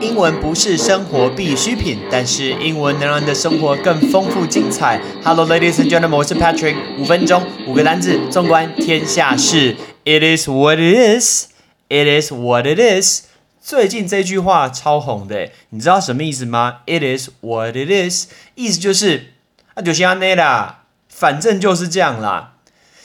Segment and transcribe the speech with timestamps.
[0.00, 5.00] 英文不是生活必需品，但是英文能让你的生活更丰富精彩。
[5.24, 6.76] Hello, ladies and gentlemen，我是 Patrick。
[6.98, 9.76] 五分钟，五个单字，纵观天下事。
[10.04, 11.46] It is what it is.
[11.88, 13.24] It is what it is.
[13.60, 18.26] 最近这句话超红的，你知道什么意思吗？It is what it is，
[18.56, 19.32] 意思就是
[19.74, 22.54] 啊，就像那啦，反正就是这样啦。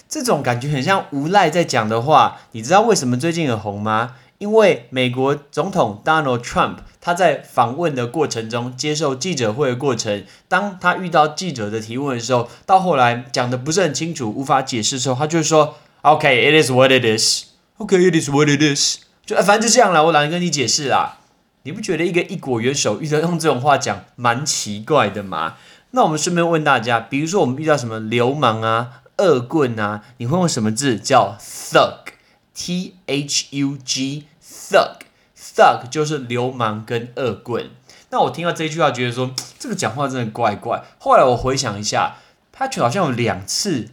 [0.10, 2.40] 这种感觉很像无赖在讲的话。
[2.54, 4.16] 你知道为什么最近很红吗？
[4.38, 17.46] 因为美国总统 Donald Trump 他在访问的过程中，接受记者会的过程，当他遇到记者的提问的时候，到后来讲的不是很清楚，无法解释的时候，他就说：“OK，it is what it is.
[17.78, 21.18] OK，it is what it is。”就反正就这样了，我懒得跟你解释啦。
[21.64, 25.56] 你不觉得一个一国元首遇到用这种话讲，蛮奇怪的吗？
[25.92, 32.17] 那我们顺便问大家，比如说我们遇到什么流氓啊、恶棍啊，你会用什么字叫 thug？
[32.58, 35.02] thug？T H U G thug
[35.38, 37.70] thug 就是流氓跟恶棍。
[38.10, 40.84] 那我听到这句话，觉得说这个讲话真的怪怪。
[40.98, 42.18] 后来我回想一下，
[42.52, 43.90] 他好像有两次，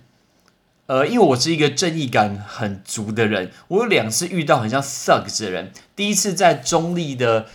[0.86, 5.72] 呃，因为我是一个正义感很足的人，我有两次遇到很像 thug 的人。
[5.94, 7.46] 第一次在中立的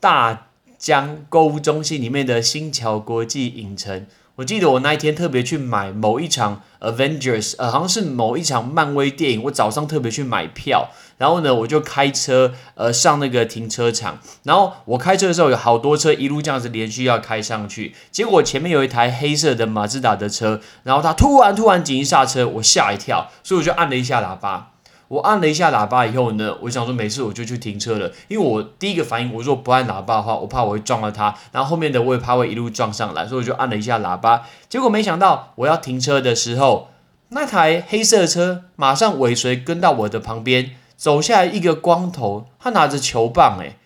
[0.00, 4.06] 大江购物中心里面的新桥国际影城。
[4.38, 9.42] 我记得我那一天特别去买某一场 Avengers，呃，好像是某一场漫威电影。
[9.42, 14.20] 我早上特别去买票，然后呢，我就开车呃上那个停车场。
[14.44, 17.96] 然后我开车的时候，有好多车一路这样子连续要开上去。
[18.12, 24.70] 结果前面有一台黑色的马自达的车，然后它突然突然紧急刹车，我吓一跳，所以我就按了一下喇叭。
[25.08, 28.12] 我按了一下喇叭以后呢，我想说没事，我就去停车了。
[28.28, 34.42] 因为我第一个反应，我如果不按喇叭的话，我怕我会撞到他，然后后面的我也怕会一路撞上来，所以我就按了一下喇叭。
[34.68, 36.88] 结果没想到，我要停车的时候，
[37.30, 43.76] 那台黑色车马上尾随跟到我的旁边，走下来一个光头，他拿着球棒，诶，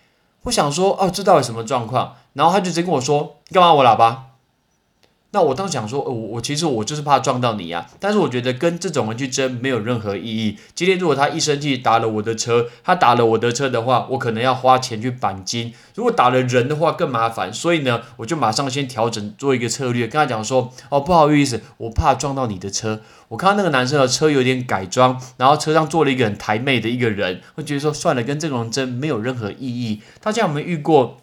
[0.43, 2.15] 我想说，哦，这到底什么状况？
[2.33, 4.25] 然后他就直接跟我说，你干嘛我喇叭？
[5.33, 7.87] 那我当时想说，我我其实我就是怕撞到你呀。
[7.99, 10.59] 但是我觉得跟这种人去争没有任何意义。
[10.75, 15.73] 今天如果他一生气打了我的车，他打了我的车的话，我可能要花钱去钣金。
[15.95, 17.51] 如果打了人的话更麻烦。
[17.51, 23.01] 所以呢，我就马上先调整做一个策略，跟他讲说，哦不好意思，我怕撞到你的车。
[23.29, 30.03] 我看到那个男生的车有点改装，然后车上坐了一个很台妹的一个人，会觉得说算了，跟这种人争没有任何意义。
[30.21, 31.17] 大家有没有遇过？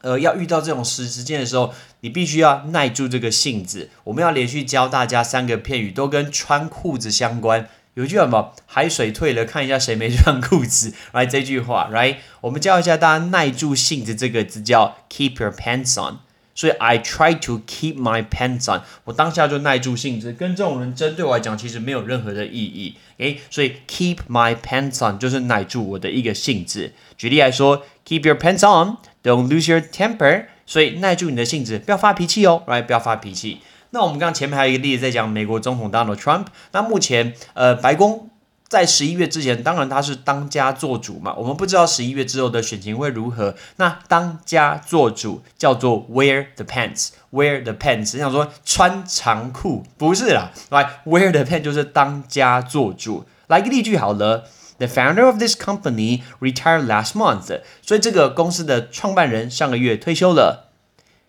[0.00, 3.90] 呃，要遇到这种时时间的时候，你必须要耐住这个性子。
[4.04, 7.68] 我们要连续教大家三个片语，都跟穿裤子相关。
[7.94, 8.54] 有句什么？
[8.66, 10.94] 海水退了，看一下谁没穿裤子。
[11.12, 12.16] 来这句话，right？
[12.42, 16.18] 我们教一下大家耐住性子这个字叫 keep your pants on。
[16.54, 18.82] 所以 I try to keep my pants on。
[19.04, 22.96] 我当下就耐住性子，跟这种人争，对我来讲其实没有任何的意义。
[23.18, 26.92] 诶，所以 keep my pants on 就是耐住我的一个性子。
[27.16, 28.96] 举例来说，keep your pants on。
[29.22, 32.84] Don't lose your temper，所以耐住你的性子，不要发脾气哦，right？
[32.84, 33.62] 不要发脾气。
[33.90, 36.44] 那我们刚刚前面还有一个例子在讲美国总统 Donald Trump。
[36.72, 38.28] 那目前，呃，白宫
[38.68, 41.32] 在十一月之前，当然他是当家做主嘛。
[41.38, 43.54] 我们不知道十一月之后的选情会如何。
[43.76, 48.18] 那当家做主叫做 wear the pants，wear the pants 你。
[48.18, 53.24] 想说穿长裤，不是啦，来 wear the pants 就是当家做主。
[53.46, 54.44] 来个例句好了。
[54.78, 60.70] The founder of this company retired last month，所以这个公司的创办人上个月退休了。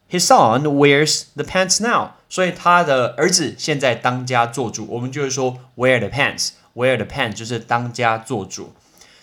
[0.10, 4.88] His son wears the pants now，所以他的儿子现在当家做主。
[4.90, 8.74] 我们就是说 wear the pants，wear the pants 就是当家做主。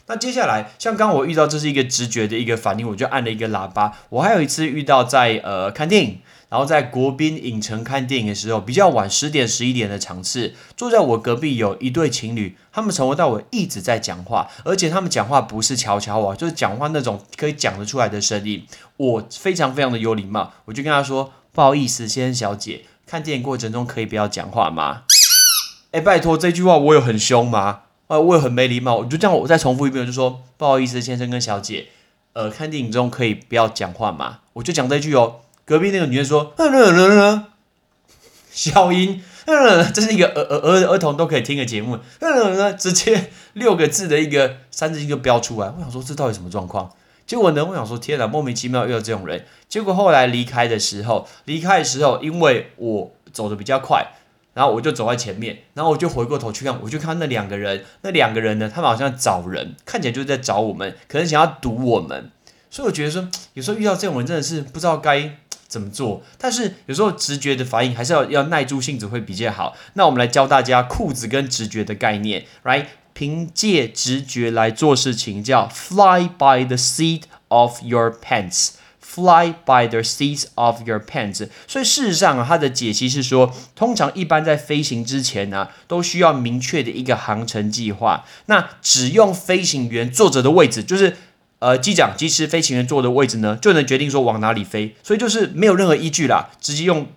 [0.09, 3.93] 那接下来，像刚我遇到这是一个直觉的一个反应，我就按了一个喇叭。
[4.11, 6.19] 我还有一次遇到在呃看电影。
[6.49, 18.65] 然后在国宾影城看电影的时候，比较晚十点十一点的场次，坐在我隔壁有一对情侣，他们从头到尾一直在讲话，而且他们讲话不是悄悄话，就是讲话那种可以讲得出来的声音。
[18.97, 25.03] 我非常非常的有礼貌，我就跟他说：“不好意思，先生小姐，看电影过程中可以不要讲话吗？”
[25.91, 27.81] 哎，拜托，这句话我有很凶吗？
[28.09, 28.97] 啊，我也很没礼貌？
[28.97, 31.87] 我就这样，我再重复一遍，我就说：“不好意思，先生跟小姐，
[32.35, 35.41] 呃，看电影中可以不要讲话吗？”我就讲这句哦。
[35.65, 37.45] 隔壁那个女生说：“嗯嗯嗯嗯，
[38.53, 45.73] 消音，嗯，这是一个儿儿儿儿童都可以听的节目，嗯嗯嗯，直接六个字的一个三字经就标出来。
[45.77, 46.93] 我想说这到底什么状况？
[47.27, 49.45] 结果呢，我想说天哪，莫名其妙遇到这种人。
[49.69, 54.07] 结果后来离开的时候，离开的时候，因为我走的比较快，
[54.57, 62.33] 然后我就走在前面，然后我就回过头去看，我就看那两个人，那两个人呢，他们好像找人，看起来就是在找我们，可能想要堵我们。
[62.71, 65.37] 所以我觉得说，有时候遇到这种人真的是不知道该。
[65.69, 66.23] 怎么做？
[66.39, 69.77] 但是有时候直觉的反应还是要要耐住性子会比较好。
[69.95, 72.87] 那我们来教大家裤子跟直觉的概念，right？
[73.13, 78.75] 凭借直觉来做事情叫 fly by the seat of your pants。
[79.17, 81.49] Fly by the seat of your pants。
[81.67, 88.27] 所以事实上啊，它的解析是说，通常一般在飞行之前呢，都需要明确的一个航程计划。
[88.45, 91.17] 那只用飞行员坐着的位置，就是
[91.61, 94.95] 呃机长、机师、飞行员坐的位置呢，就能决定说往哪里飞。
[95.03, 97.09] 所以就是没有任何依据啦，直接用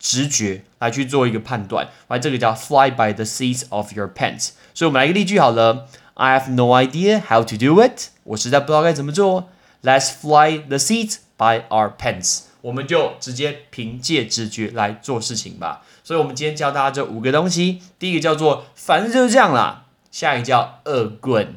[0.00, 1.88] 直觉来去做一个判断。
[2.08, 4.52] 来，这个叫 Fly by the seat of your pants。
[4.72, 8.08] 所以我们来一个例句好了，I have no idea how to do it。
[8.24, 9.50] 我实在不知道该怎么做。
[9.82, 11.18] Let's fly the seats。
[11.42, 15.84] by our pants，我们就直接凭借直觉来做事情吧。
[16.04, 17.82] 所以，我们今天教大家这五个东西。
[17.98, 21.56] 第一个叫做反正就是这样啦，下一个叫恶棍，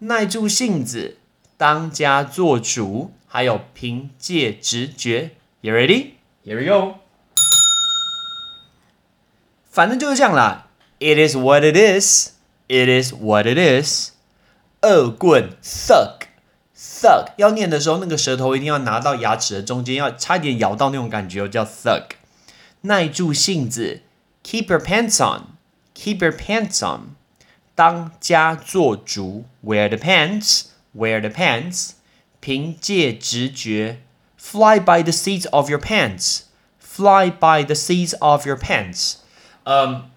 [0.00, 1.16] 耐住性子，
[1.56, 5.30] 当家做主，还有凭借直觉。
[5.62, 6.10] You ready?
[6.44, 6.96] Here we go.
[9.70, 10.66] 反正就是这样啦。
[10.98, 12.32] It is what it is.
[12.68, 14.10] It is what it is.
[14.82, 16.25] 恶棍 thug。
[16.85, 22.03] thug 要念的时候，那个舌头一定要拿到牙齿的中间，要差一点咬到那种感觉，叫 thug。
[22.81, 24.01] 耐住性子，
[24.43, 27.15] keep your pants on，keep your pants on。
[27.75, 31.91] 当家做主，wear the pants，wear the pants。
[32.39, 33.99] 凭借直觉，
[34.37, 39.17] fly by the seats of your pants，fly by the seats of your pants。
[39.63, 40.09] 嗯。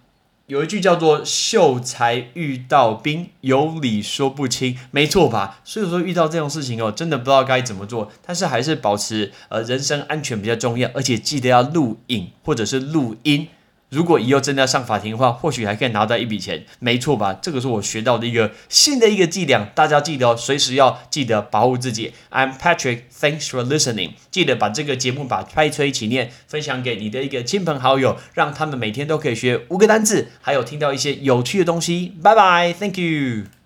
[0.50, 5.62] 有一句叫做“秀才遇到兵，有理说不清”，没错吧？
[5.64, 13.48] 所以说遇到这种事情哦，真的不知道该怎么做，但是还是保持呃人身安全比较重要，而且记得要录影或者是录音。
[13.90, 17.34] 如果以后真的要上法庭的话，或许还可以拿到一笔钱，没错吧？
[17.42, 22.14] 这个是我学到的一个新的一个伎俩，大家记得哦，随时要记得保护自己。
[22.30, 24.12] I'm Patrick，thanks for listening。
[24.30, 32.14] 记得把这个节目把拍吹起念分享给你的一个亲朋好友，让他们每天都可以学五个单字，还有听到一些有趣的东西。
[32.22, 33.59] 拜拜，Thank you。